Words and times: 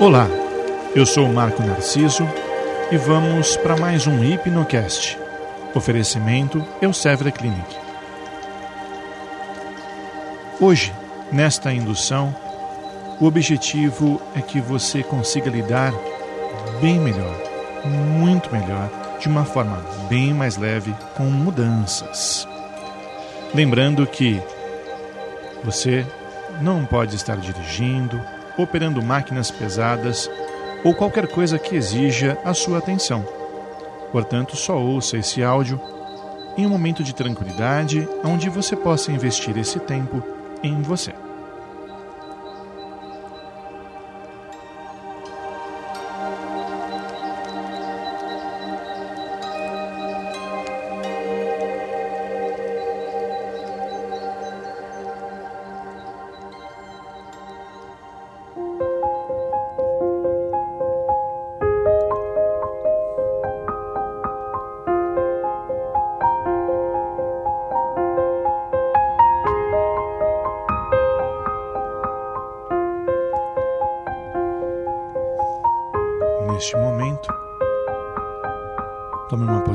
Olá, 0.00 0.28
eu 0.94 1.04
sou 1.04 1.26
o 1.26 1.34
Marco 1.34 1.60
Narciso 1.60 2.22
e 2.92 2.96
vamos 2.96 3.56
para 3.56 3.76
mais 3.76 4.06
um 4.06 4.22
Hipnocast. 4.22 5.18
Oferecimento 5.74 6.64
Elsevra 6.80 7.32
Clinic. 7.32 7.76
Hoje, 10.60 10.94
nesta 11.32 11.72
indução, 11.72 12.32
o 13.20 13.26
objetivo 13.26 14.22
é 14.36 14.40
que 14.40 14.60
você 14.60 15.02
consiga 15.02 15.50
lidar 15.50 15.92
bem 16.80 17.00
melhor, 17.00 17.34
muito 17.84 18.52
melhor, 18.52 18.88
de 19.18 19.26
uma 19.26 19.44
forma 19.44 19.84
bem 20.08 20.32
mais 20.32 20.56
leve 20.56 20.94
com 21.16 21.24
mudanças. 21.24 22.46
Lembrando 23.52 24.06
que 24.06 24.40
você 25.64 26.06
não 26.62 26.84
pode 26.84 27.16
estar 27.16 27.36
dirigindo, 27.36 28.22
operando 28.58 29.02
máquinas 29.02 29.50
pesadas 29.50 30.30
ou 30.84 30.94
qualquer 30.94 31.26
coisa 31.28 31.58
que 31.58 31.76
exija 31.76 32.36
a 32.44 32.52
sua 32.52 32.78
atenção. 32.78 33.24
Portanto, 34.12 34.56
só 34.56 34.76
ouça 34.78 35.16
esse 35.16 35.42
áudio 35.42 35.80
em 36.56 36.66
um 36.66 36.70
momento 36.70 37.02
de 37.02 37.14
tranquilidade 37.14 38.06
onde 38.24 38.50
você 38.50 38.74
possa 38.74 39.12
investir 39.12 39.56
esse 39.56 39.78
tempo 39.78 40.22
em 40.62 40.82
você. 40.82 41.12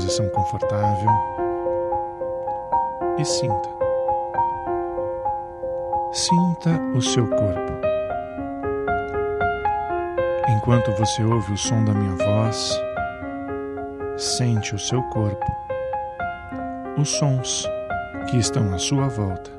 Posição 0.04 0.28
confortável 0.30 1.10
e 3.18 3.24
sinta. 3.24 3.70
Sinta 6.12 6.72
o 6.94 7.02
seu 7.02 7.26
corpo. 7.30 7.74
Enquanto 10.50 10.92
você 10.98 11.24
ouve 11.24 11.54
o 11.54 11.58
som 11.58 11.86
da 11.86 11.94
minha 11.94 12.16
voz, 12.18 12.78
sente 14.18 14.76
o 14.76 14.80
seu 14.80 15.02
corpo, 15.04 15.46
os 16.98 17.10
sons 17.10 17.66
que 18.30 18.38
estão 18.38 18.74
à 18.74 18.78
sua 18.78 19.08
volta. 19.08 19.52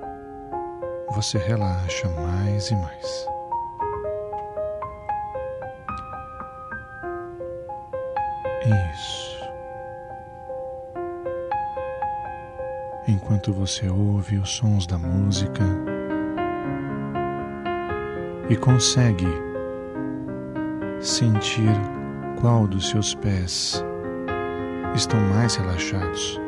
Você 1.15 1.39
relaxa 1.39 2.09
mais 2.09 2.71
e 2.71 2.77
mais. 2.77 3.29
Isso. 8.93 9.34
Enquanto 13.07 13.53
você 13.53 13.89
ouve 13.89 14.39
os 14.39 14.51
sons 14.51 14.87
da 14.87 14.97
música 14.97 15.63
e 18.49 18.57
consegue 18.57 19.27
sentir 21.01 21.75
qual 22.41 22.67
dos 22.67 22.89
seus 22.89 23.15
pés 23.15 23.85
estão 24.95 25.21
mais 25.21 25.55
relaxados. 25.57 26.41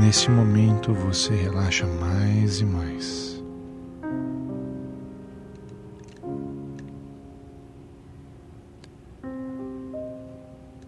Nesse 0.00 0.30
momento 0.30 0.94
você 0.94 1.34
relaxa 1.34 1.86
mais 1.86 2.60
e 2.60 2.64
mais. 2.64 3.44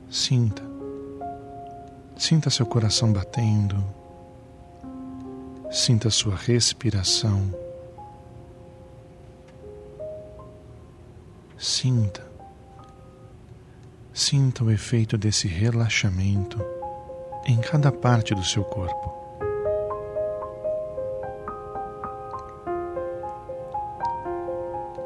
Sinta. 0.09 0.68
Sinta 2.28 2.50
seu 2.50 2.66
coração 2.66 3.11
batendo. 3.11 3.83
Sinta 5.71 6.11
sua 6.11 6.37
respiração. 6.37 7.55
Sinta. 11.56 12.31
Sinta 14.12 14.62
o 14.62 14.71
efeito 14.71 15.17
desse 15.17 15.49
relaxamento 15.49 16.62
em 17.47 17.56
cada 17.62 17.91
parte 17.91 18.34
do 18.34 18.44
seu 18.44 18.62
corpo. 18.62 19.11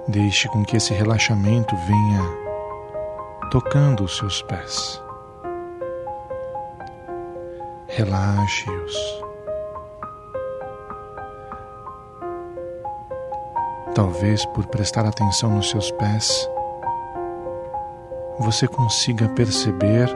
Deixe 0.08 0.48
com 0.48 0.64
que 0.64 0.76
esse 0.76 0.92
relaxamento 0.92 1.76
venha 1.76 2.22
tocando 3.48 4.02
os 4.02 4.16
seus 4.16 4.42
pés. 4.42 5.00
Relaxe-os. 7.94 9.22
Talvez 13.94 14.46
por 14.46 14.66
prestar 14.68 15.04
atenção 15.04 15.50
nos 15.50 15.68
seus 15.68 15.90
pés, 15.90 16.48
você 18.38 18.66
consiga 18.66 19.28
perceber 19.28 20.08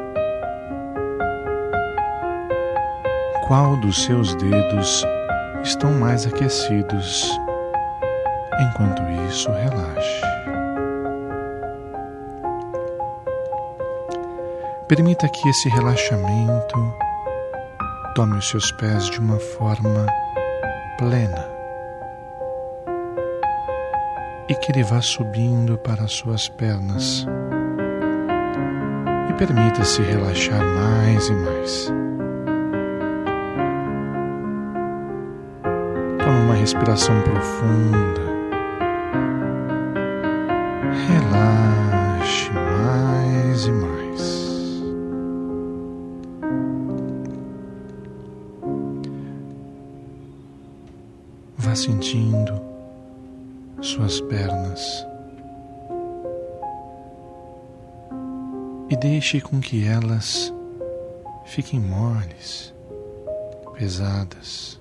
qual 3.46 3.76
dos 3.76 4.04
seus 4.04 4.34
dedos 4.36 5.04
estão 5.62 5.92
mais 5.92 6.26
aquecidos. 6.26 7.30
Enquanto 8.58 9.02
isso, 9.28 9.50
relaxe. 9.52 10.22
Permita 14.88 15.28
que 15.28 15.46
esse 15.50 15.68
relaxamento 15.68 17.05
tome 18.16 18.38
os 18.38 18.48
seus 18.48 18.72
pés 18.72 19.10
de 19.10 19.20
uma 19.20 19.38
forma 19.38 20.06
plena 20.96 21.46
e 24.48 24.54
que 24.54 24.72
ele 24.72 24.82
vá 24.82 25.02
subindo 25.02 25.76
para 25.76 26.04
as 26.04 26.12
suas 26.12 26.48
pernas. 26.48 27.26
E 29.28 29.34
permita-se 29.34 30.00
relaxar 30.00 30.64
mais 30.64 31.28
e 31.28 31.32
mais. 31.34 31.92
Tome 36.18 36.40
uma 36.46 36.54
respiração 36.54 37.20
profunda. 37.20 38.35
Sentindo 51.76 52.60
suas 53.80 54.20
pernas 54.22 55.06
e 58.88 58.96
deixe 58.96 59.40
com 59.40 59.60
que 59.60 59.86
elas 59.86 60.52
fiquem 61.44 61.80
moles, 61.80 62.74
pesadas. 63.74 64.80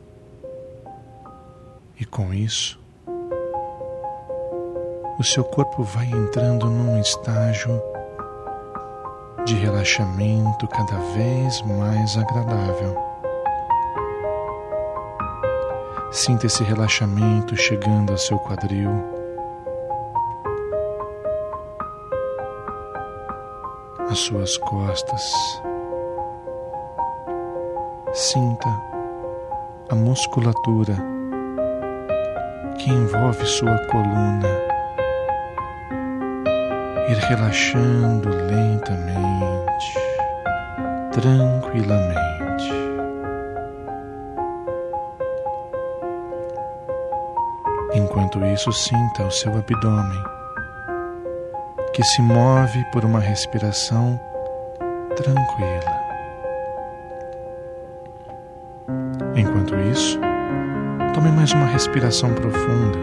E 1.99 2.05
com 2.05 2.33
isso, 2.33 2.79
o 5.17 5.23
seu 5.23 5.43
corpo 5.43 5.83
vai 5.83 6.05
entrando 6.07 6.69
num 6.69 6.99
estágio 6.99 7.81
de 9.45 9.55
relaxamento 9.55 10.67
cada 10.67 10.97
vez 11.13 11.61
mais 11.61 12.17
agradável. 12.17 13.14
Sinta 16.15 16.45
esse 16.45 16.63
relaxamento 16.63 17.57
chegando 17.57 18.11
ao 18.11 18.17
seu 18.17 18.39
quadril. 18.39 18.89
As 24.09 24.19
suas 24.19 24.55
costas. 24.55 25.21
Sinta 28.13 28.69
a 29.89 29.95
musculatura 29.95 30.95
que 32.77 32.89
envolve 32.89 33.45
sua 33.45 33.77
coluna 33.87 34.47
ir 37.09 37.17
relaxando 37.27 38.29
lentamente, 38.29 39.99
tranquilamente. 41.11 42.34
Enquanto 48.15 48.45
isso, 48.45 48.71
sinta 48.71 49.25
o 49.25 49.29
seu 49.29 49.51
abdômen, 49.57 50.23
que 51.93 52.01
se 52.01 52.21
move 52.21 52.81
por 52.93 53.03
uma 53.03 53.19
respiração 53.19 54.17
tranquila. 55.17 55.99
Enquanto 59.35 59.75
isso, 59.91 60.17
tome 61.13 61.29
mais 61.29 61.51
uma 61.51 61.65
respiração 61.65 62.33
profunda. 62.33 62.97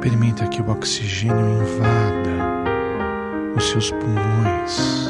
Permita 0.00 0.48
que 0.48 0.60
o 0.60 0.68
oxigênio 0.68 1.62
invada 1.62 2.34
os 3.56 3.70
seus 3.70 3.92
pulmões, 3.92 5.08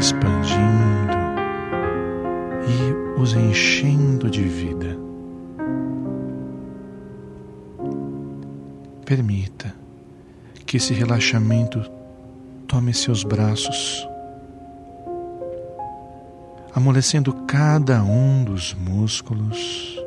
expandindo 0.00 1.16
e 2.66 3.20
os 3.20 3.34
enchendo 3.34 4.28
de 4.28 4.42
vida. 4.42 5.07
Permita 9.08 9.74
que 10.66 10.76
esse 10.76 10.92
relaxamento 10.92 11.80
tome 12.66 12.92
seus 12.92 13.24
braços, 13.24 14.06
amolecendo 16.74 17.32
cada 17.46 18.02
um 18.02 18.44
dos 18.44 18.74
músculos, 18.74 19.98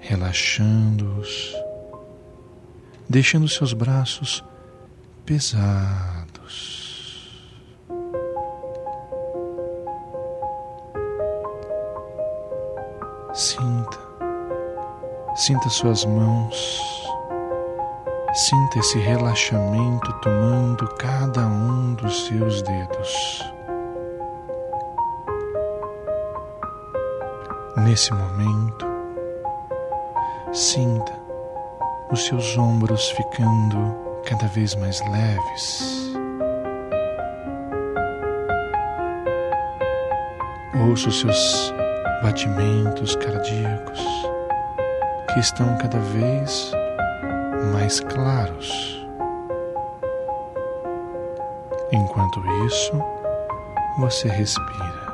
relaxando-os, 0.00 1.54
deixando 3.08 3.46
seus 3.46 3.72
braços 3.72 4.42
pesados. 5.24 6.88
Sinta, 13.32 13.98
sinta 15.36 15.68
suas 15.68 16.04
mãos 16.04 16.97
Sinta 18.48 18.78
esse 18.78 18.98
relaxamento 18.98 20.10
tomando 20.22 20.88
cada 20.96 21.46
um 21.46 21.92
dos 21.92 22.24
seus 22.24 22.62
dedos. 22.62 23.44
Nesse 27.76 28.10
momento, 28.14 28.86
sinta 30.50 31.12
os 32.10 32.24
seus 32.24 32.56
ombros 32.56 33.10
ficando 33.10 33.94
cada 34.24 34.46
vez 34.46 34.74
mais 34.76 34.98
leves. 35.10 36.14
Ouça 40.88 41.10
os 41.10 41.20
seus 41.20 41.74
batimentos 42.22 43.14
cardíacos 43.16 44.00
que 45.34 45.38
estão 45.38 45.76
cada 45.76 45.98
vez 45.98 46.77
mais 47.72 48.00
claros. 48.00 49.06
Enquanto 51.92 52.40
isso, 52.66 52.92
você 53.98 54.28
respira. 54.28 55.08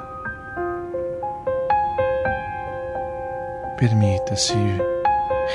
Permita-se 3.79 4.55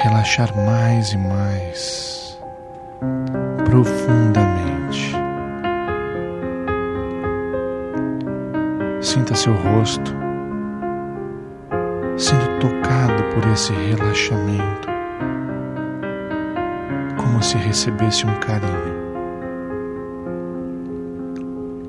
relaxar 0.01 0.55
mais 0.55 1.11
e 1.13 1.17
mais 1.17 2.39
profundamente. 3.65 5.13
Sinta 9.01 9.35
seu 9.35 9.53
rosto 9.53 10.15
sendo 12.17 12.59
tocado 12.59 13.23
por 13.33 13.49
esse 13.51 13.71
relaxamento 13.73 14.88
como 17.39 17.43
se 17.43 17.57
recebesse 17.57 18.25
um 18.25 18.37
carinho. 18.41 18.99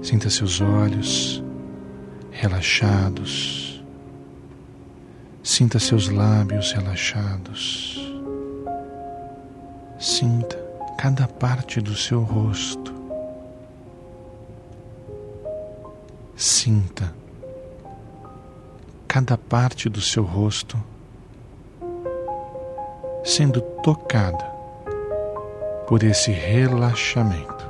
Sinta 0.00 0.30
seus 0.30 0.60
olhos 0.60 1.42
relaxados. 2.30 3.84
Sinta 5.42 5.80
seus 5.80 6.08
lábios 6.08 6.70
relaxados. 6.70 8.00
Sinta 9.98 10.56
cada 10.96 11.26
parte 11.26 11.80
do 11.80 11.96
seu 11.96 12.22
rosto. 12.22 12.94
Sinta 16.36 17.12
cada 19.08 19.36
parte 19.36 19.88
do 19.88 20.00
seu 20.00 20.22
rosto 20.22 20.80
sendo 23.24 23.60
tocada 23.82 24.49
por 25.90 26.04
esse 26.04 26.30
relaxamento. 26.30 27.68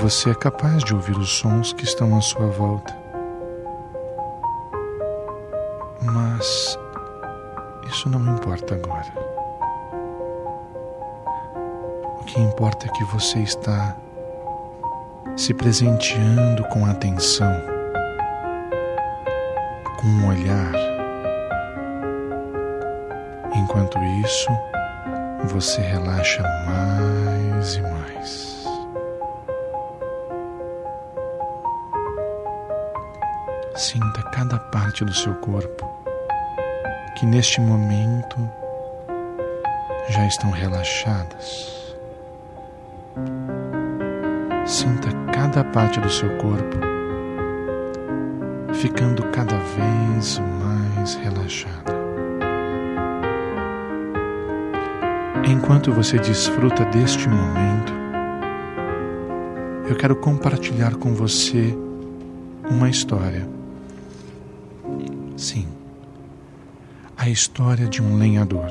Você 0.00 0.30
é 0.30 0.34
capaz 0.34 0.82
de 0.82 0.94
ouvir 0.94 1.18
os 1.18 1.38
sons 1.38 1.74
que 1.74 1.84
estão 1.84 2.16
à 2.16 2.22
sua 2.22 2.46
volta. 2.46 2.96
Mas 6.00 6.78
isso 7.88 8.08
não 8.08 8.34
importa 8.34 8.76
agora. 8.76 9.12
O 12.22 12.24
que 12.24 12.40
importa 12.40 12.86
é 12.86 12.88
que 12.88 13.04
você 13.04 13.40
está 13.40 13.94
se 15.36 15.52
presenteando 15.52 16.64
com 16.68 16.86
atenção, 16.86 17.52
com 20.00 20.06
um 20.06 20.28
olhar 20.28 20.93
Enquanto 23.74 23.98
isso, 24.04 24.48
você 25.46 25.80
relaxa 25.80 26.44
mais 26.64 27.74
e 27.74 27.82
mais. 27.82 28.64
Sinta 33.74 34.22
cada 34.30 34.60
parte 34.70 35.04
do 35.04 35.12
seu 35.12 35.34
corpo 35.34 35.90
que 37.16 37.26
neste 37.26 37.60
momento 37.60 38.48
já 40.08 40.24
estão 40.24 40.52
relaxadas. 40.52 41.96
Sinta 44.64 45.08
cada 45.32 45.64
parte 45.64 45.98
do 45.98 46.10
seu 46.10 46.30
corpo 46.36 46.78
ficando 48.72 49.24
cada 49.32 49.58
vez 49.58 50.38
mais 50.38 51.16
relaxada. 51.16 51.83
Enquanto 55.42 55.92
você 55.92 56.18
desfruta 56.18 56.84
deste 56.86 57.28
momento, 57.28 57.92
eu 59.88 59.96
quero 59.96 60.14
compartilhar 60.14 60.94
com 60.94 61.12
você 61.12 61.76
uma 62.70 62.88
história. 62.88 63.46
Sim, 65.36 65.66
a 67.16 67.28
história 67.28 67.88
de 67.88 68.00
um 68.00 68.16
lenhador. 68.16 68.70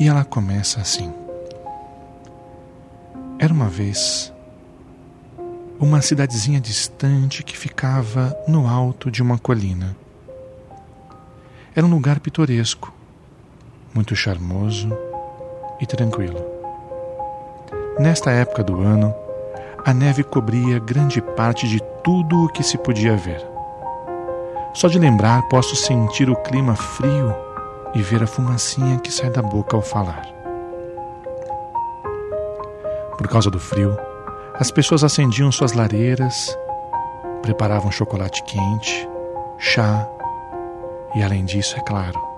E 0.00 0.08
ela 0.08 0.24
começa 0.24 0.80
assim. 0.80 1.12
Era 3.38 3.52
uma 3.52 3.68
vez 3.68 4.32
uma 5.78 6.00
cidadezinha 6.00 6.58
distante 6.58 7.44
que 7.44 7.56
ficava 7.56 8.34
no 8.48 8.66
alto 8.66 9.10
de 9.10 9.22
uma 9.22 9.38
colina. 9.38 9.94
Era 11.74 11.84
um 11.84 11.90
lugar 11.90 12.18
pitoresco 12.18 12.95
muito 13.96 14.14
charmoso 14.14 14.90
e 15.80 15.86
tranquilo. 15.86 16.38
Nesta 17.98 18.30
época 18.30 18.62
do 18.62 18.82
ano, 18.82 19.12
a 19.86 19.94
neve 19.94 20.22
cobria 20.22 20.78
grande 20.78 21.22
parte 21.22 21.66
de 21.66 21.80
tudo 22.04 22.44
o 22.44 22.48
que 22.48 22.62
se 22.62 22.76
podia 22.76 23.16
ver. 23.16 23.42
Só 24.74 24.86
de 24.88 24.98
lembrar 24.98 25.48
posso 25.48 25.74
sentir 25.74 26.28
o 26.28 26.36
clima 26.36 26.76
frio 26.76 27.34
e 27.94 28.02
ver 28.02 28.22
a 28.22 28.26
fumacinha 28.26 28.98
que 28.98 29.10
sai 29.10 29.30
da 29.30 29.40
boca 29.40 29.74
ao 29.74 29.82
falar. 29.82 30.26
Por 33.16 33.26
causa 33.28 33.50
do 33.50 33.58
frio, 33.58 33.96
as 34.54 34.70
pessoas 34.70 35.02
acendiam 35.02 35.50
suas 35.50 35.72
lareiras, 35.72 36.54
preparavam 37.40 37.90
chocolate 37.90 38.44
quente, 38.44 39.08
chá 39.56 40.06
e, 41.14 41.22
além 41.22 41.46
disso, 41.46 41.78
é 41.78 41.80
claro, 41.80 42.35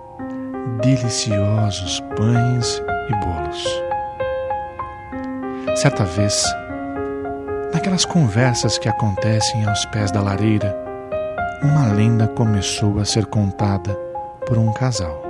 deliciosos 0.81 2.01
pães 2.17 2.83
e 3.09 3.15
bolos. 3.25 3.65
Certa 5.77 6.05
vez, 6.05 6.45
naquelas 7.73 8.05
conversas 8.05 8.79
que 8.79 8.89
acontecem 8.89 9.65
aos 9.65 9.85
pés 9.87 10.11
da 10.11 10.21
lareira, 10.21 10.77
uma 11.63 11.87
lenda 11.93 12.29
começou 12.29 12.99
a 12.99 13.05
ser 13.05 13.27
contada 13.27 13.95
por 14.47 14.59
um 14.59 14.73
casal. 14.73 15.23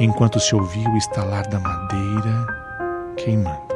Enquanto 0.00 0.38
se 0.38 0.54
ouvia 0.54 0.88
o 0.88 0.96
estalar 0.96 1.46
da 1.48 1.58
madeira 1.58 2.46
queimando. 3.16 3.68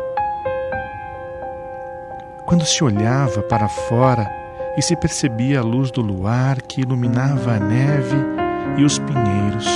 quando 2.46 2.66
se 2.66 2.84
olhava 2.84 3.42
para 3.42 3.66
fora 3.66 4.30
e 4.76 4.82
se 4.82 4.94
percebia 4.94 5.60
a 5.60 5.62
luz 5.62 5.90
do 5.90 6.02
luar 6.02 6.60
que 6.60 6.82
iluminava 6.82 7.52
a 7.52 7.58
neve 7.58 8.41
e 8.76 8.84
os 8.84 8.98
pinheiros, 8.98 9.66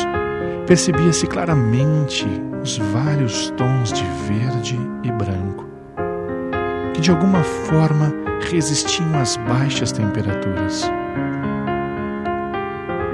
percebia-se 0.67 1.27
claramente 1.27 2.27
os 2.63 2.79
vários 2.79 3.51
tons 3.51 3.93
de 3.93 4.05
verde 4.29 4.79
e 5.03 5.13
branco, 5.13 5.65
que 6.95 7.01
de 7.01 7.11
alguma 7.11 7.43
forma 7.43 8.13
resistiam 8.51 9.19
às 9.19 9.37
baixas 9.37 9.93
temperaturas. 9.93 10.91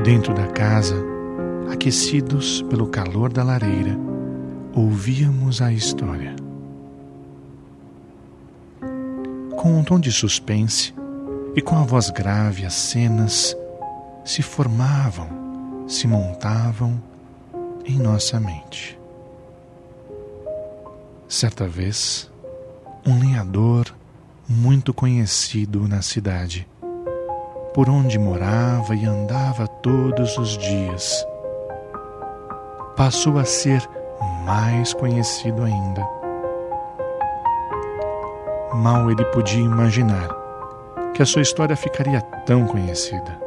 Dentro 0.03 0.35
da 0.35 0.47
casa, 0.47 0.97
aquecidos 1.71 2.63
pelo 2.63 2.87
calor 2.87 3.33
da 3.33 3.45
lareira, 3.45 3.97
ouvíamos 4.75 5.61
a 5.61 5.73
história. 5.73 6.35
Com 9.57 9.79
um 9.79 9.85
tom 9.85 10.01
de 10.01 10.11
suspense 10.11 10.95
e 11.55 11.61
com 11.61 11.77
a 11.77 11.83
voz 11.83 12.11
grave, 12.11 12.65
as 12.65 12.75
cenas 12.75 13.57
se 14.25 14.43
formavam, 14.43 15.42
se 15.93 16.09
montavam 16.09 17.01
em 17.85 17.99
nossa 17.99 18.41
mente. 18.41 18.99
Certa 21.29 21.69
vez, 21.69 22.31
um 23.07 23.21
lenhador 23.21 23.95
muito 24.49 24.95
conhecido 24.95 25.87
na 25.87 26.01
cidade, 26.01 26.67
por 27.75 27.91
onde 27.91 28.19
morava 28.19 28.95
e 28.95 29.05
andava 29.05 29.67
todos 29.67 30.39
os 30.39 30.57
dias, 30.57 31.27
passou 32.97 33.39
a 33.39 33.45
ser 33.45 33.87
mais 34.47 34.95
conhecido 34.95 35.63
ainda. 35.63 36.09
Mal 38.75 39.11
ele 39.11 39.25
podia 39.27 39.63
imaginar 39.63 40.29
que 41.15 41.23
a 41.23 41.27
sua 41.27 41.43
história 41.43 41.77
ficaria 41.77 42.23
tão 42.47 42.67
conhecida. 42.67 43.39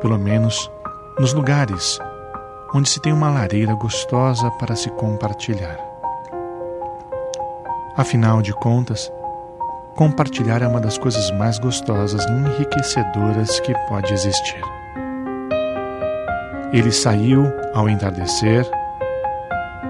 Pelo 0.00 0.18
menos 0.18 0.68
nos 1.18 1.32
lugares 1.32 1.98
onde 2.74 2.88
se 2.88 3.00
tem 3.00 3.12
uma 3.12 3.30
lareira 3.30 3.74
gostosa 3.74 4.50
para 4.52 4.74
se 4.74 4.90
compartilhar. 4.90 5.78
Afinal 7.96 8.40
de 8.40 8.54
contas, 8.54 9.12
compartilhar 9.94 10.62
é 10.62 10.66
uma 10.66 10.80
das 10.80 10.96
coisas 10.96 11.30
mais 11.32 11.58
gostosas 11.58 12.24
e 12.24 12.32
enriquecedoras 12.32 13.60
que 13.60 13.74
pode 13.88 14.12
existir. 14.12 14.62
Ele 16.72 16.90
saiu 16.90 17.44
ao 17.74 17.90
entardecer, 17.90 18.66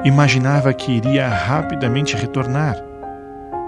imaginava 0.04 0.74
que 0.74 0.90
iria 0.90 1.28
rapidamente 1.28 2.16
retornar. 2.16 2.76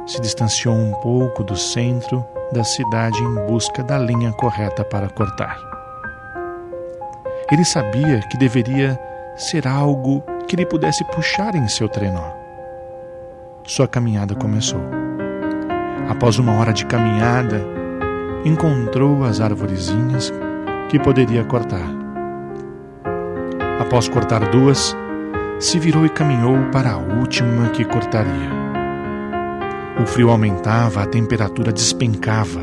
Se 0.04 0.20
distanciou 0.20 0.74
um 0.74 0.92
pouco 0.94 1.44
do 1.44 1.56
centro 1.56 2.26
da 2.52 2.64
cidade 2.64 3.22
em 3.22 3.46
busca 3.46 3.84
da 3.84 3.96
linha 3.96 4.32
correta 4.32 4.84
para 4.84 5.08
cortar. 5.08 5.73
Ele 7.50 7.64
sabia 7.64 8.20
que 8.30 8.38
deveria 8.38 8.98
ser 9.36 9.66
algo 9.66 10.22
que 10.46 10.56
ele 10.56 10.64
pudesse 10.64 11.04
puxar 11.04 11.54
em 11.54 11.68
seu 11.68 11.88
trenó. 11.88 12.32
Sua 13.66 13.86
caminhada 13.86 14.34
começou. 14.34 14.80
Após 16.08 16.38
uma 16.38 16.52
hora 16.58 16.72
de 16.72 16.86
caminhada, 16.86 17.60
encontrou 18.44 19.24
as 19.24 19.40
arvorezinhas 19.40 20.32
que 20.88 20.98
poderia 20.98 21.44
cortar. 21.44 21.88
Após 23.80 24.08
cortar 24.08 24.48
duas, 24.50 24.96
se 25.58 25.78
virou 25.78 26.04
e 26.04 26.10
caminhou 26.10 26.56
para 26.70 26.92
a 26.92 26.98
última 26.98 27.68
que 27.70 27.84
cortaria. 27.84 28.64
O 30.02 30.06
frio 30.06 30.30
aumentava, 30.30 31.02
a 31.02 31.06
temperatura 31.06 31.72
despencava. 31.72 32.60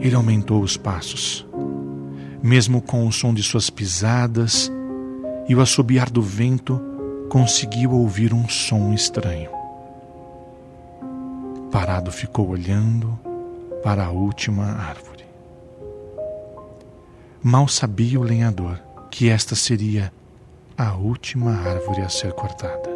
Ele 0.00 0.14
aumentou 0.14 0.60
os 0.60 0.76
passos. 0.76 1.46
Mesmo 2.44 2.82
com 2.82 3.06
o 3.06 3.10
som 3.10 3.32
de 3.32 3.42
suas 3.42 3.70
pisadas 3.70 4.70
e 5.48 5.54
o 5.54 5.62
assobiar 5.62 6.10
do 6.10 6.20
vento, 6.20 6.78
conseguiu 7.30 7.92
ouvir 7.92 8.34
um 8.34 8.46
som 8.50 8.92
estranho. 8.92 9.50
Parado 11.72 12.12
ficou 12.12 12.50
olhando 12.50 13.18
para 13.82 14.04
a 14.04 14.10
última 14.10 14.66
árvore. 14.66 15.24
Mal 17.42 17.66
sabia 17.66 18.20
o 18.20 18.22
lenhador 18.22 18.78
que 19.10 19.30
esta 19.30 19.54
seria 19.54 20.12
a 20.76 20.92
última 20.92 21.50
árvore 21.50 22.02
a 22.02 22.10
ser 22.10 22.34
cortada. 22.34 22.90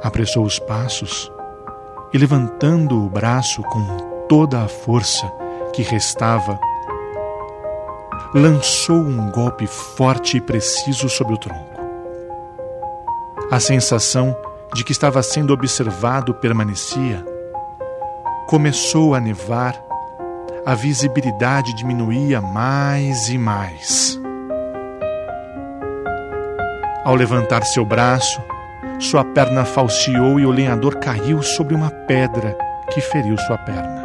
Apressou 0.00 0.44
os 0.44 0.60
passos 0.60 1.28
e, 2.14 2.18
levantando 2.18 3.04
o 3.04 3.10
braço 3.10 3.60
com 3.64 4.26
toda 4.28 4.62
a 4.62 4.68
força 4.68 5.26
que 5.74 5.82
restava, 5.82 6.60
lançou 8.34 8.96
um 8.96 9.30
golpe 9.30 9.66
forte 9.66 10.38
e 10.38 10.40
preciso 10.40 11.08
sobre 11.08 11.34
o 11.34 11.38
tronco. 11.38 11.82
A 13.50 13.60
sensação 13.60 14.34
de 14.72 14.82
que 14.82 14.92
estava 14.92 15.22
sendo 15.22 15.52
observado 15.52 16.32
permanecia. 16.32 17.22
Começou 18.46 19.14
a 19.14 19.20
nevar, 19.20 19.78
a 20.64 20.74
visibilidade 20.74 21.74
diminuía 21.74 22.40
mais 22.40 23.28
e 23.28 23.36
mais. 23.36 24.18
Ao 27.04 27.14
levantar 27.14 27.64
seu 27.64 27.84
braço, 27.84 28.40
sua 28.98 29.24
perna 29.24 29.64
falseou 29.66 30.40
e 30.40 30.46
o 30.46 30.50
lenhador 30.50 30.96
caiu 30.96 31.42
sobre 31.42 31.74
uma 31.74 31.90
pedra 31.90 32.56
que 32.90 33.00
feriu 33.00 33.36
sua 33.36 33.58
perna. 33.58 34.02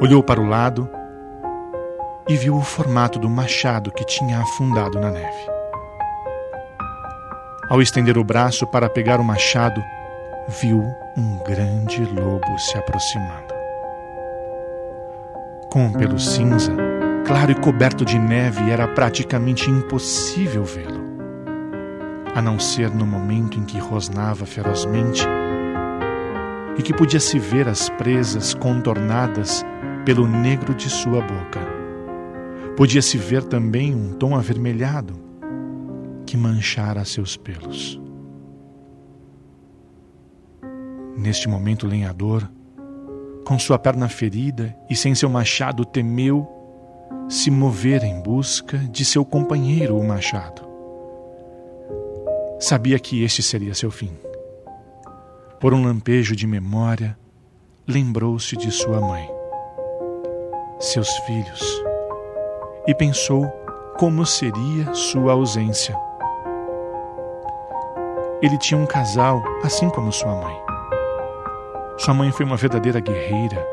Olhou 0.00 0.22
para 0.22 0.40
o 0.40 0.46
lado 0.46 0.88
e 2.28 2.36
viu 2.36 2.56
o 2.56 2.62
formato 2.62 3.18
do 3.18 3.30
machado 3.30 3.92
que 3.92 4.04
tinha 4.04 4.40
afundado 4.40 4.98
na 4.98 5.10
neve. 5.10 5.56
Ao 7.68 7.80
estender 7.80 8.18
o 8.18 8.24
braço 8.24 8.66
para 8.66 8.88
pegar 8.88 9.20
o 9.20 9.24
machado, 9.24 9.82
viu 10.48 10.82
um 11.16 11.38
grande 11.44 12.04
lobo 12.04 12.58
se 12.58 12.76
aproximando. 12.76 13.54
Com 15.70 15.86
um 15.86 15.92
pelo 15.92 16.18
cinza, 16.18 16.72
claro 17.26 17.50
e 17.50 17.54
coberto 17.54 18.04
de 18.04 18.18
neve, 18.18 18.70
era 18.70 18.88
praticamente 18.88 19.70
impossível 19.70 20.64
vê-lo, 20.64 21.04
a 22.34 22.42
não 22.42 22.58
ser 22.58 22.90
no 22.90 23.06
momento 23.06 23.58
em 23.58 23.64
que 23.64 23.78
rosnava 23.78 24.46
ferozmente 24.46 25.26
e 26.78 26.82
que 26.82 26.94
podia 26.94 27.20
se 27.20 27.38
ver 27.38 27.68
as 27.68 27.88
presas 27.90 28.54
contornadas 28.54 29.64
pelo 30.04 30.26
negro 30.26 30.74
de 30.74 30.88
sua 30.88 31.20
boca 31.20 31.65
Podia-se 32.76 33.16
ver 33.16 33.42
também 33.42 33.94
um 33.94 34.12
tom 34.12 34.36
avermelhado 34.36 35.18
que 36.26 36.36
manchara 36.36 37.06
seus 37.06 37.34
pelos. 37.34 37.98
Neste 41.16 41.48
momento, 41.48 41.86
o 41.86 41.88
lenhador, 41.88 42.46
com 43.46 43.58
sua 43.58 43.78
perna 43.78 44.10
ferida 44.10 44.76
e 44.90 44.94
sem 44.94 45.14
seu 45.14 45.30
machado, 45.30 45.86
temeu 45.86 46.46
se 47.30 47.50
mover 47.50 48.04
em 48.04 48.20
busca 48.20 48.76
de 48.76 49.06
seu 49.06 49.24
companheiro, 49.24 49.96
o 49.96 50.06
machado. 50.06 50.60
Sabia 52.60 52.98
que 52.98 53.24
este 53.24 53.42
seria 53.42 53.74
seu 53.74 53.90
fim. 53.90 54.12
Por 55.58 55.72
um 55.72 55.82
lampejo 55.82 56.36
de 56.36 56.46
memória, 56.46 57.16
lembrou-se 57.88 58.54
de 58.54 58.70
sua 58.70 59.00
mãe, 59.00 59.26
seus 60.78 61.08
filhos 61.20 61.86
e 62.86 62.94
pensou 62.94 63.46
como 63.98 64.24
seria 64.24 64.92
sua 64.94 65.32
ausência. 65.32 65.96
Ele 68.42 68.58
tinha 68.58 68.78
um 68.78 68.86
casal, 68.86 69.42
assim 69.64 69.88
como 69.90 70.12
sua 70.12 70.34
mãe. 70.34 70.56
Sua 71.98 72.12
mãe 72.12 72.30
foi 72.30 72.44
uma 72.44 72.56
verdadeira 72.56 73.00
guerreira, 73.00 73.66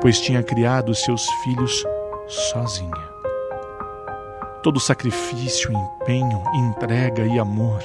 pois 0.00 0.18
tinha 0.20 0.42
criado 0.42 0.94
seus 0.94 1.26
filhos 1.44 1.84
sozinha. 2.26 3.10
Todo 4.62 4.80
sacrifício, 4.80 5.70
empenho, 5.72 6.42
entrega 6.54 7.26
e 7.26 7.38
amor. 7.38 7.82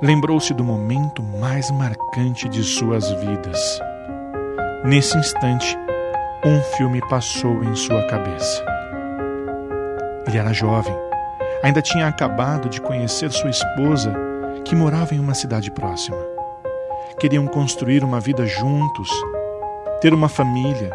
Lembrou-se 0.00 0.52
do 0.54 0.64
momento 0.64 1.22
mais 1.22 1.70
marcante 1.70 2.48
de 2.48 2.64
suas 2.64 3.10
vidas. 3.10 3.80
Nesse 4.84 5.16
instante, 5.16 5.78
um 6.44 6.60
filme 6.76 7.00
passou 7.08 7.62
em 7.62 7.74
sua 7.76 8.02
cabeça. 8.06 8.71
Ele 10.26 10.38
era 10.38 10.52
jovem, 10.52 10.94
ainda 11.62 11.82
tinha 11.82 12.06
acabado 12.06 12.68
de 12.68 12.80
conhecer 12.80 13.30
sua 13.32 13.50
esposa, 13.50 14.14
que 14.64 14.76
morava 14.76 15.14
em 15.14 15.20
uma 15.20 15.34
cidade 15.34 15.70
próxima. 15.70 16.16
Queriam 17.18 17.46
construir 17.46 18.04
uma 18.04 18.20
vida 18.20 18.46
juntos, 18.46 19.10
ter 20.00 20.14
uma 20.14 20.28
família. 20.28 20.90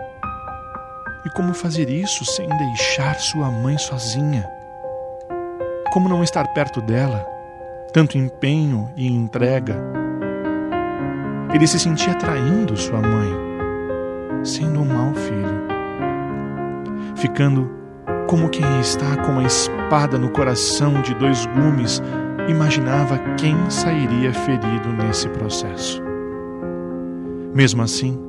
E 1.26 1.30
como 1.32 1.54
fazer 1.54 1.90
isso 1.90 2.24
sem 2.26 2.48
deixar 2.48 3.16
sua 3.16 3.52
mãe 3.52 3.78
sozinha? 3.78 4.50
Como 5.92 6.08
não 6.08 6.24
estar 6.24 6.48
perto 6.54 6.82
dela? 6.82 7.26
Tanto 7.92 8.18
empenho 8.18 8.90
e 8.96 9.08
entrega, 9.08 9.76
Ele 11.54 11.66
se 11.66 11.80
sentia 11.80 12.14
traindo 12.16 12.76
sua 12.76 13.02
mãe, 13.02 13.32
sendo 14.44 14.82
um 14.82 14.86
mau 14.86 15.14
filho, 15.14 15.68
ficando 17.16 17.77
como 18.28 18.50
quem 18.50 18.80
está 18.82 19.18
com 19.24 19.32
uma 19.34 19.46
espada 19.46 20.18
no 20.18 20.30
coração 20.32 21.02
de 21.02 21.14
dois 21.16 21.46
gumes, 21.48 22.02
imaginava 22.50 23.18
quem 23.38 23.56
sairia 23.70 24.34
ferido 24.34 24.92
nesse 24.94 25.30
processo. 25.30 26.02
Mesmo 27.54 27.82
assim, 27.82 28.20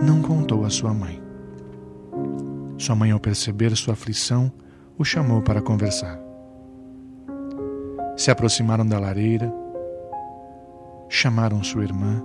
não 0.00 0.22
contou 0.22 0.64
à 0.64 0.70
sua 0.70 0.94
mãe. 0.94 1.22
Sua 2.78 2.94
mãe, 2.94 3.10
ao 3.10 3.20
perceber 3.20 3.76
sua 3.76 3.94
aflição, 3.94 4.52
o 4.96 5.04
chamou 5.04 5.42
para 5.42 5.60
conversar. 5.60 6.18
Se 8.16 8.30
aproximaram 8.30 8.86
da 8.86 8.98
lareira, 8.98 9.52
chamaram 11.08 11.62
sua 11.62 11.82
irmã 11.82 12.22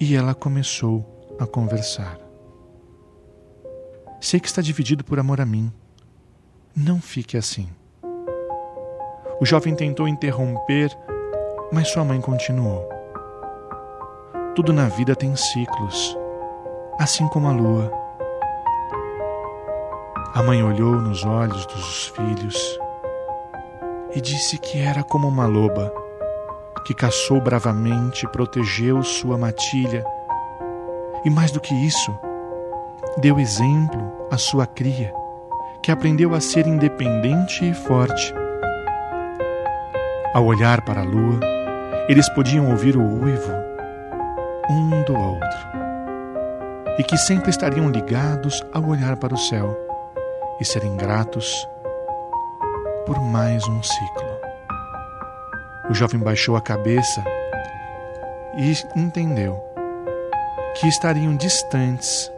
e 0.00 0.16
ela 0.16 0.34
começou 0.34 1.04
a 1.38 1.46
conversar. 1.46 2.23
Sei 4.24 4.40
que 4.40 4.46
está 4.46 4.62
dividido 4.62 5.04
por 5.04 5.18
amor 5.18 5.38
a 5.38 5.44
mim. 5.44 5.70
Não 6.74 6.98
fique 6.98 7.36
assim. 7.36 7.68
O 9.38 9.44
jovem 9.44 9.74
tentou 9.74 10.08
interromper, 10.08 10.96
mas 11.70 11.88
sua 11.88 12.06
mãe 12.06 12.18
continuou. 12.22 12.88
Tudo 14.54 14.72
na 14.72 14.88
vida 14.88 15.14
tem 15.14 15.36
ciclos, 15.36 16.16
assim 16.98 17.28
como 17.28 17.48
a 17.48 17.52
lua. 17.52 17.92
A 20.32 20.42
mãe 20.42 20.64
olhou 20.64 20.94
nos 21.02 21.22
olhos 21.26 21.66
dos 21.66 22.06
filhos 22.06 22.80
e 24.14 24.22
disse 24.22 24.56
que 24.56 24.78
era 24.78 25.04
como 25.04 25.28
uma 25.28 25.46
loba 25.46 25.92
que 26.86 26.94
caçou 26.94 27.42
bravamente, 27.42 28.26
protegeu 28.28 29.02
sua 29.02 29.36
matilha 29.36 30.02
e, 31.26 31.28
mais 31.28 31.50
do 31.50 31.60
que 31.60 31.74
isso, 31.74 32.18
deu 33.18 33.38
exemplo 33.38 34.03
à 34.34 34.38
sua 34.38 34.66
cria, 34.66 35.14
que 35.80 35.92
aprendeu 35.92 36.34
a 36.34 36.40
ser 36.40 36.66
independente 36.66 37.64
e 37.64 37.72
forte. 37.72 38.34
Ao 40.34 40.44
olhar 40.44 40.82
para 40.82 41.02
a 41.02 41.04
lua, 41.04 41.38
eles 42.08 42.28
podiam 42.30 42.68
ouvir 42.68 42.96
o 42.96 43.22
uivo 43.22 43.52
um 44.68 45.02
do 45.04 45.14
outro, 45.16 45.58
e 46.98 47.04
que 47.04 47.16
sempre 47.16 47.50
estariam 47.50 47.88
ligados 47.88 48.64
ao 48.72 48.84
olhar 48.84 49.16
para 49.16 49.34
o 49.34 49.38
céu 49.38 49.78
e 50.60 50.64
serem 50.64 50.96
gratos 50.96 51.68
por 53.06 53.20
mais 53.20 53.62
um 53.68 53.82
ciclo. 53.82 54.34
O 55.88 55.94
jovem 55.94 56.18
baixou 56.18 56.56
a 56.56 56.60
cabeça 56.60 57.22
e 58.56 58.74
entendeu 58.98 59.62
que 60.80 60.88
estariam 60.88 61.36
distantes, 61.36 62.32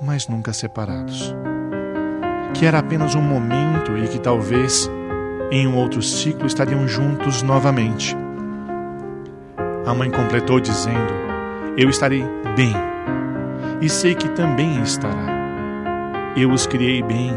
mas 0.00 0.28
nunca 0.28 0.52
separados. 0.52 1.34
Que 2.54 2.66
era 2.66 2.78
apenas 2.78 3.14
um 3.14 3.22
momento 3.22 3.96
e 3.96 4.08
que 4.08 4.18
talvez 4.18 4.90
em 5.50 5.66
um 5.66 5.76
outro 5.76 6.02
ciclo 6.02 6.46
estariam 6.46 6.86
juntos 6.86 7.42
novamente. 7.42 8.16
A 9.86 9.94
mãe 9.94 10.10
completou 10.10 10.60
dizendo: 10.60 11.12
eu 11.76 11.88
estarei 11.88 12.24
bem, 12.56 12.74
e 13.80 13.88
sei 13.88 14.14
que 14.14 14.28
também 14.30 14.82
estará. 14.82 15.38
Eu 16.36 16.50
os 16.50 16.66
criei 16.66 17.02
bem. 17.02 17.32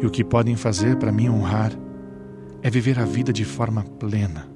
E 0.00 0.06
o 0.06 0.10
que 0.10 0.24
podem 0.24 0.56
fazer 0.56 0.96
para 0.96 1.12
me 1.12 1.28
honrar 1.28 1.72
é 2.62 2.70
viver 2.70 2.98
a 2.98 3.04
vida 3.04 3.32
de 3.32 3.44
forma 3.44 3.82
plena, 3.98 4.46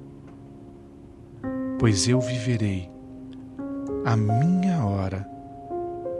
pois 1.79 2.07
eu 2.07 2.19
viverei 2.19 2.89
a 4.05 4.15
minha 4.15 4.85
hora, 4.85 5.27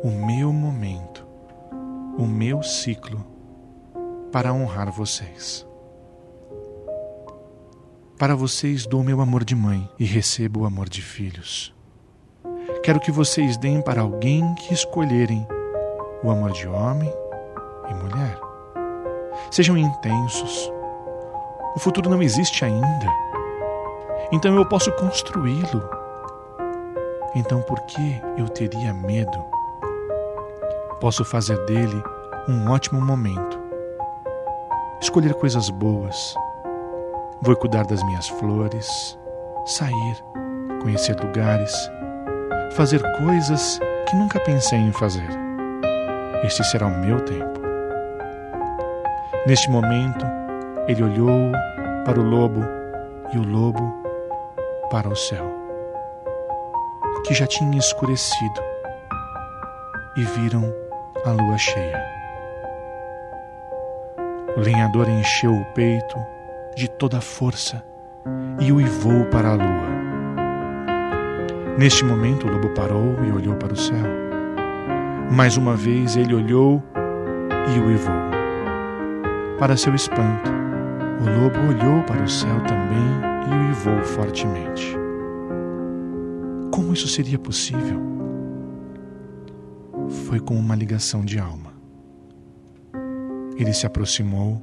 o 0.05 0.11
meu 0.11 0.53
momento, 0.53 1.25
o 2.15 2.27
meu 2.27 2.61
ciclo 2.61 3.25
para 4.31 4.53
honrar 4.53 4.91
vocês. 4.91 5.65
Para 8.15 8.35
vocês 8.35 8.85
dou 8.85 9.03
meu 9.03 9.19
amor 9.19 9.43
de 9.43 9.55
mãe 9.55 9.89
e 9.97 10.05
recebo 10.05 10.59
o 10.59 10.65
amor 10.65 10.87
de 10.89 11.01
filhos. 11.01 11.73
Quero 12.83 12.99
que 12.99 13.11
vocês 13.11 13.57
deem 13.57 13.81
para 13.81 14.01
alguém 14.01 14.53
que 14.53 14.75
escolherem 14.75 15.43
o 16.23 16.29
amor 16.29 16.51
de 16.51 16.67
homem 16.67 17.11
e 17.89 17.93
mulher. 17.95 18.39
Sejam 19.49 19.75
intensos. 19.75 20.71
O 21.75 21.79
futuro 21.79 22.11
não 22.11 22.21
existe 22.21 22.63
ainda. 22.63 23.07
Então 24.31 24.55
eu 24.55 24.69
posso 24.69 24.91
construí-lo. 24.91 25.89
Então 27.35 27.63
por 27.63 27.81
que 27.87 28.21
eu 28.37 28.47
teria 28.47 28.93
medo? 28.93 29.54
Posso 30.99 31.23
fazer 31.25 31.57
dele 31.65 32.03
um 32.47 32.69
ótimo 32.69 33.01
momento. 33.01 33.59
Escolher 35.01 35.33
coisas 35.35 35.69
boas 35.69 36.35
Vou 37.41 37.55
cuidar 37.55 37.85
das 37.85 38.01
minhas 38.03 38.27
flores, 38.27 39.19
sair, 39.65 40.17
conhecer 40.81 41.15
lugares, 41.19 41.71
fazer 42.71 43.03
coisas 43.19 43.79
que 44.07 44.15
nunca 44.15 44.39
pensei 44.39 44.79
em 44.79 44.91
fazer. 44.93 45.29
Este 46.43 46.63
será 46.63 46.87
o 46.87 46.99
meu 47.01 47.19
tempo. 47.21 47.61
Neste 49.45 49.69
momento, 49.69 50.25
ele 50.87 51.03
olhou 51.03 51.51
para 52.03 52.19
o 52.19 52.23
lobo 52.23 52.61
e 53.31 53.37
o 53.37 53.43
lobo 53.43 53.93
para 54.89 55.09
o 55.09 55.15
céu, 55.15 55.45
que 57.27 57.33
já 57.35 57.45
tinha 57.45 57.77
escurecido, 57.77 58.61
e 60.15 60.23
viram 60.23 60.73
a 61.25 61.31
lua 61.31 61.57
cheia. 61.57 62.05
O 64.55 64.59
lenhador 64.61 65.09
encheu 65.09 65.51
o 65.51 65.65
peito 65.73 66.15
de 66.75 66.87
toda 66.87 67.17
a 67.17 67.21
força 67.21 67.83
e 68.59 68.71
uivou 68.71 69.25
para 69.25 69.49
a 69.49 69.53
lua. 69.55 69.95
Neste 71.79 72.05
momento, 72.05 72.47
o 72.47 72.51
lobo 72.51 72.69
parou 72.69 73.15
e 73.25 73.31
olhou 73.31 73.55
para 73.55 73.73
o 73.73 73.75
céu. 73.75 74.05
Mais 75.31 75.57
uma 75.57 75.75
vez 75.75 76.15
ele 76.15 76.35
olhou 76.35 76.81
e 77.75 77.79
uivou. 77.79 78.15
Para 79.57 79.75
seu 79.75 79.95
espanto, 79.95 80.51
o 81.21 81.41
lobo 81.41 81.59
olhou 81.67 82.03
para 82.03 82.21
o 82.21 82.29
céu 82.29 82.61
também 82.61 83.49
e 83.49 83.67
uivou 83.67 84.01
fortemente. 84.03 84.95
Como 86.71 86.93
isso 86.93 87.07
seria 87.07 87.39
possível? 87.39 88.14
Foi 90.27 90.39
com 90.39 90.55
uma 90.55 90.75
ligação 90.75 91.23
de 91.23 91.39
alma. 91.39 91.73
Ele 93.57 93.73
se 93.73 93.85
aproximou 93.85 94.61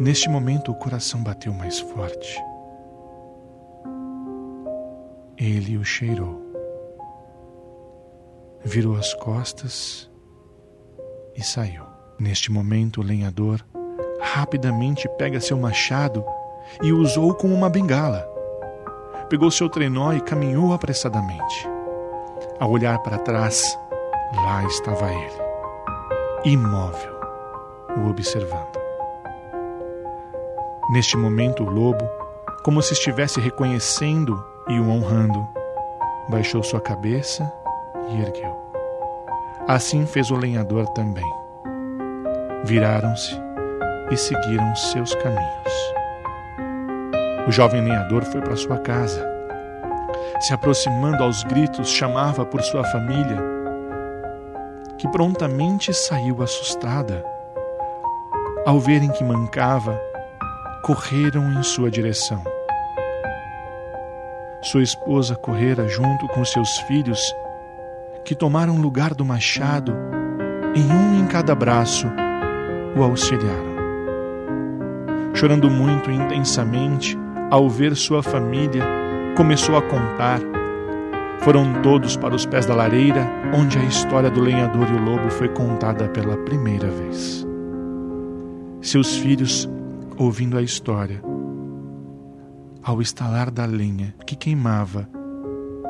Neste 0.00 0.28
momento, 0.28 0.70
o 0.70 0.76
coração 0.76 1.24
bateu 1.24 1.52
mais 1.52 1.80
forte. 1.80 2.40
Ele 5.36 5.76
o 5.76 5.84
cheirou, 5.84 6.40
virou 8.64 8.96
as 8.96 9.12
costas 9.14 10.08
e 11.34 11.42
saiu. 11.42 11.82
Neste 12.16 12.52
momento, 12.52 13.00
o 13.00 13.04
lenhador 13.04 13.64
rapidamente 14.20 15.08
pega 15.18 15.40
seu 15.40 15.58
machado 15.58 16.24
e 16.80 16.92
o 16.92 17.00
usou 17.00 17.34
como 17.34 17.52
uma 17.52 17.68
bengala. 17.68 18.24
Pegou 19.28 19.50
seu 19.50 19.68
trenó 19.68 20.12
e 20.12 20.20
caminhou 20.20 20.72
apressadamente. 20.72 21.68
Ao 22.60 22.70
olhar 22.70 23.00
para 23.00 23.18
trás, 23.18 23.76
lá 24.34 24.64
estava 24.64 25.12
ele, 25.12 25.42
imóvel, 26.44 27.18
o 27.96 28.08
observando. 28.10 28.78
Neste 30.90 31.16
momento, 31.16 31.64
o 31.64 31.70
lobo, 31.70 32.08
como 32.62 32.82
se 32.82 32.92
estivesse 32.92 33.40
reconhecendo 33.40 34.42
e 34.68 34.78
o 34.78 34.88
honrando, 34.88 35.46
baixou 36.28 36.62
sua 36.62 36.80
cabeça 36.80 37.50
e 38.10 38.20
ergueu. 38.20 38.56
Assim 39.66 40.06
fez 40.06 40.30
o 40.30 40.36
lenhador 40.36 40.86
também. 40.88 41.30
Viraram-se 42.64 43.38
e 44.10 44.16
seguiram 44.16 44.74
seus 44.74 45.14
caminhos. 45.16 45.92
O 47.46 47.52
jovem 47.52 47.82
lenhador 47.82 48.24
foi 48.24 48.40
para 48.40 48.56
sua 48.56 48.78
casa. 48.78 49.26
Se 50.40 50.54
aproximando 50.54 51.22
aos 51.22 51.42
gritos, 51.44 51.88
chamava 51.88 52.44
por 52.44 52.62
sua 52.62 52.84
família, 52.84 53.38
que 54.98 55.08
prontamente 55.08 55.94
saiu 55.94 56.42
assustada 56.42 57.24
ao 58.66 58.78
verem 58.78 59.10
que 59.12 59.24
mancava 59.24 59.98
correram 60.82 61.52
em 61.52 61.62
sua 61.62 61.90
direção. 61.90 62.42
Sua 64.62 64.82
esposa 64.82 65.36
correra 65.36 65.88
junto 65.88 66.26
com 66.28 66.44
seus 66.44 66.76
filhos, 66.80 67.20
que 68.24 68.34
tomaram 68.34 68.80
lugar 68.80 69.14
do 69.14 69.24
machado, 69.24 69.94
em 70.74 70.84
um 70.92 71.20
em 71.20 71.26
cada 71.26 71.54
braço, 71.54 72.06
o 72.96 73.02
auxiliaram. 73.02 73.78
Chorando 75.34 75.70
muito 75.70 76.10
intensamente, 76.10 77.16
ao 77.50 77.68
ver 77.68 77.94
sua 77.96 78.22
família, 78.22 78.84
começou 79.36 79.76
a 79.76 79.82
contar. 79.82 80.40
Foram 81.40 81.80
todos 81.82 82.16
para 82.16 82.34
os 82.34 82.44
pés 82.44 82.66
da 82.66 82.74
lareira, 82.74 83.26
onde 83.54 83.78
a 83.78 83.84
história 83.84 84.30
do 84.30 84.40
lenhador 84.40 84.88
e 84.90 84.92
o 84.92 85.02
lobo 85.02 85.30
foi 85.30 85.48
contada 85.48 86.08
pela 86.08 86.36
primeira 86.38 86.88
vez. 86.90 87.46
Seus 88.82 89.16
filhos, 89.16 89.68
ouvindo 90.16 90.58
a 90.58 90.62
história, 90.62 91.22
ao 92.82 93.00
estalar 93.00 93.50
da 93.50 93.64
lenha 93.64 94.14
que 94.26 94.34
queimava, 94.34 95.08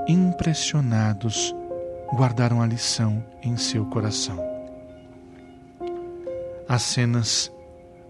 impressionados, 0.06 1.54
guardaram 2.14 2.62
a 2.62 2.66
lição 2.66 3.24
em 3.42 3.56
seu 3.56 3.84
coração. 3.86 4.38
As 6.68 6.82
cenas 6.82 7.52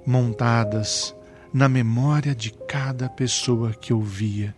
montadas 0.07 1.15
na 1.53 1.69
memória 1.69 2.35
de 2.35 2.51
cada 2.51 3.09
pessoa 3.09 3.73
que 3.73 3.93
ouvia 3.93 4.55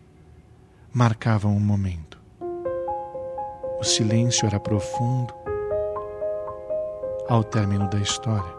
marcavam 0.93 1.57
um 1.57 1.61
momento. 1.61 2.10
O 3.81 3.85
silêncio 3.85 4.47
era 4.47 4.61
profundo. 4.61 5.33
Ao 7.27 7.43
término 7.43 7.89
da 7.89 7.97
história, 7.97 8.53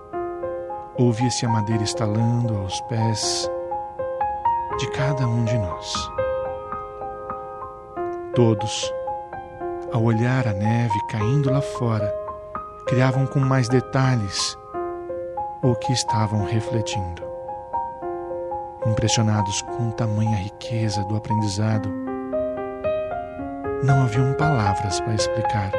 ouvia-se 0.98 1.46
a 1.46 1.50
madeira 1.50 1.84
estalando 1.84 2.58
aos 2.58 2.82
pés 2.82 3.48
de 4.80 4.90
cada 4.90 5.28
um 5.28 5.46
de 5.46 5.56
nós. 5.60 5.94
Todos, 8.34 8.92
ao 9.94 10.02
olhar 10.02 10.48
a 10.48 10.54
neve 10.54 11.00
caindo 11.08 11.52
lá 11.52 11.62
fora, 11.62 12.12
criavam 12.88 13.28
com 13.28 13.40
mais 13.40 13.70
detalhes 13.70 14.58
o 15.62 15.76
que 15.76 15.94
estavam 15.94 16.46
refletindo. 16.46 17.22
Impressionados 18.88 19.62
com 19.62 19.92
tamanha 19.92 20.38
riqueza 20.38 21.04
do 21.04 21.16
aprendizado, 21.16 22.01
não 23.84 24.04
haviam 24.04 24.34
palavras 24.34 25.00
para 25.00 25.16
explicar 25.16 25.72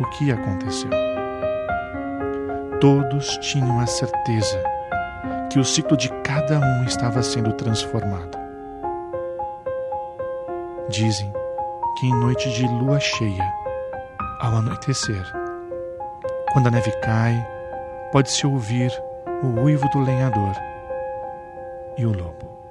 o 0.00 0.04
que 0.10 0.32
aconteceu. 0.32 0.90
Todos 2.80 3.36
tinham 3.38 3.78
a 3.78 3.86
certeza 3.86 4.62
que 5.50 5.58
o 5.58 5.64
ciclo 5.64 5.96
de 5.96 6.08
cada 6.22 6.58
um 6.58 6.84
estava 6.84 7.22
sendo 7.22 7.52
transformado. 7.52 8.38
Dizem 10.88 11.32
que 11.98 12.06
em 12.06 12.20
noite 12.20 12.50
de 12.52 12.66
lua 12.66 12.98
cheia, 12.98 13.52
ao 14.40 14.56
anoitecer, 14.56 15.24
quando 16.52 16.68
a 16.68 16.70
neve 16.70 16.90
cai, 17.02 17.46
pode-se 18.10 18.46
ouvir 18.46 18.90
o 19.42 19.60
uivo 19.60 19.88
do 19.90 20.00
lenhador 20.00 20.54
e 21.96 22.06
o 22.06 22.12
lobo. 22.12 22.61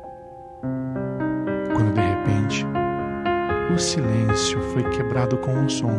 O 3.74 3.80
silêncio 3.80 4.60
foi 4.74 4.84
quebrado 4.90 5.38
com 5.38 5.54
um 5.54 5.70
som. 5.70 5.92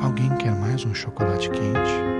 Alguém 0.00 0.28
quer 0.36 0.54
mais 0.54 0.84
um 0.84 0.94
chocolate 0.94 1.50
quente? 1.50 2.17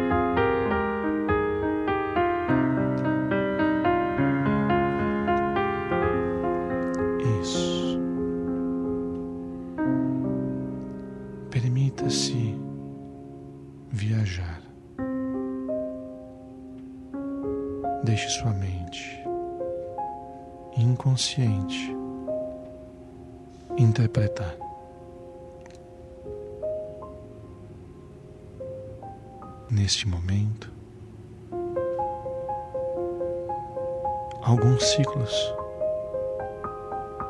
Alguns 34.49 34.83
ciclos 34.83 35.55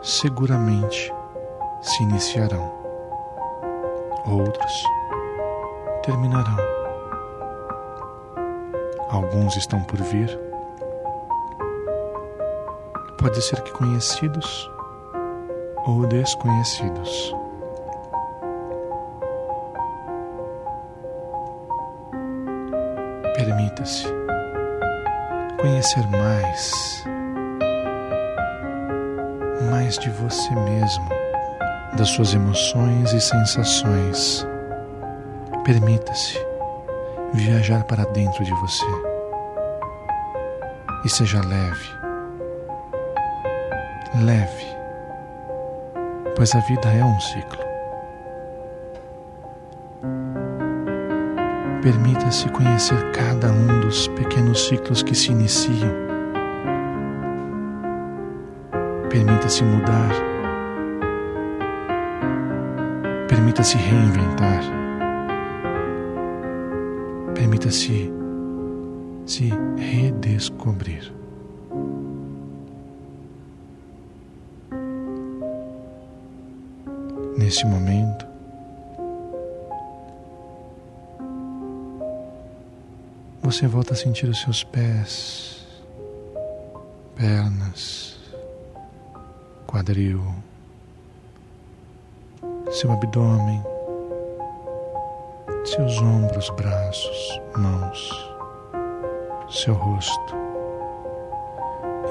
seguramente 0.00 1.12
se 1.83 2.02
iniciarão, 2.04 2.72
outros 4.24 4.85
terminarão. 6.04 6.57
Alguns 9.11 9.57
estão 9.57 9.83
por 9.83 10.00
vir 10.00 10.38
Pode 13.18 13.42
ser 13.42 13.61
que 13.62 13.72
conhecidos 13.72 14.70
ou 15.87 16.07
desconhecidos. 16.07 17.35
Permita-se 23.35 24.07
conhecer 25.61 26.07
mais, 26.11 27.04
mais 29.88 29.98
de 29.98 30.11
você 30.11 30.55
mesmo, 30.55 31.09
das 31.96 32.11
suas 32.11 32.35
emoções 32.35 33.11
e 33.14 33.20
sensações. 33.22 34.46
Permita-se 35.64 36.38
viajar 37.33 37.85
para 37.85 38.05
dentro 38.05 38.44
de 38.44 38.53
você 38.53 38.85
e 41.07 41.09
seja 41.09 41.40
leve 41.40 41.88
leve, 44.22 44.66
pois 46.37 46.55
a 46.55 46.61
vida 46.61 46.88
é 46.88 47.03
um 47.03 47.20
ciclo. 47.20 47.64
Permita-se 51.83 52.48
conhecer 52.51 53.12
cada 53.12 53.51
um 53.51 53.81
dos 53.81 54.09
pequenos 54.09 54.66
ciclos 54.66 55.03
que 55.03 55.14
se 55.14 55.31
iniciam. 55.31 56.08
Permita-se 59.11 59.64
mudar. 59.64 60.12
Permita-se 63.29 63.77
reinventar. 63.77 64.62
Permita-se 67.35 68.12
se 69.27 69.53
redescobrir. 69.77 71.18
nesse 77.49 77.64
momento. 77.64 78.27
Você 83.42 83.66
volta 83.66 83.94
a 83.94 83.97
sentir 83.97 84.29
os 84.29 84.42
seus 84.42 84.62
pés, 84.62 85.66
pernas, 87.16 88.08
quadril, 89.88 90.22
seu 92.70 92.92
abdômen, 92.92 93.62
seus 95.64 95.98
ombros, 96.03 96.51
braços, 96.51 97.40
mãos, 97.57 98.37
seu 99.48 99.72
rosto. 99.72 100.35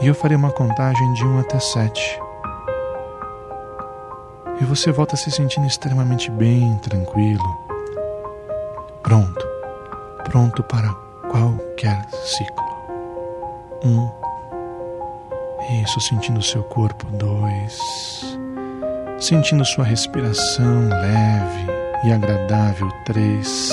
E 0.02 0.08
eu 0.08 0.16
farei 0.16 0.36
uma 0.36 0.52
contagem 0.52 1.13
de 1.13 1.24
um 1.24 1.40
até 1.40 1.60
sete. 1.60 2.20
E 4.60 4.63
você 4.66 4.92
volta 4.92 5.16
se 5.16 5.30
sentindo 5.30 5.68
extremamente 5.68 6.32
bem, 6.32 6.76
tranquilo, 6.80 7.58
pronto, 9.04 9.46
pronto 10.24 10.63
para 10.63 10.92
qualquer 11.30 12.10
ciclo. 12.26 12.66
Um, 13.86 14.27
isso, 15.70 16.00
sentindo 16.02 16.40
o 16.40 16.44
seu 16.44 16.64
corpo. 16.64 17.06
Dois, 17.12 17.80
sentindo 19.20 19.66
sua 19.66 19.86
respiração 19.86 20.90
leve 20.90 21.68
e 22.04 22.12
agradável. 22.12 22.90
Três, 23.06 23.72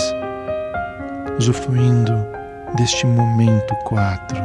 usufruindo 1.38 2.26
deste 2.76 3.06
momento. 3.06 3.74
Quatro, 3.84 4.40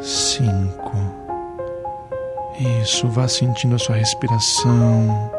cinco 0.00 1.24
isso, 2.58 3.08
vá 3.08 3.26
sentindo 3.26 3.74
a 3.74 3.78
sua 3.78 3.96
respiração, 3.96 5.30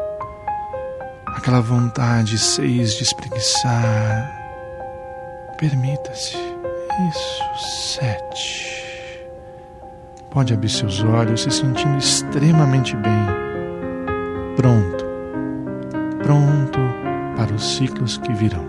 aquela 1.28 1.62
vontade 1.62 2.36
seis 2.36 2.94
de 2.94 3.04
espreguiçar. 3.04 4.30
Permita-se. 5.56 6.36
Isso, 6.36 7.94
sete. 7.94 8.75
Pode 10.36 10.52
abrir 10.52 10.68
seus 10.68 11.02
olhos 11.02 11.44
se 11.44 11.50
sentindo 11.50 11.96
extremamente 11.96 12.94
bem. 12.94 13.26
Pronto. 14.54 15.02
Pronto 16.22 16.78
para 17.34 17.54
os 17.54 17.76
ciclos 17.76 18.18
que 18.18 18.34
virão. 18.34 18.65